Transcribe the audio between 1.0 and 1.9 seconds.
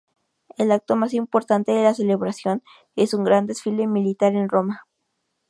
importante de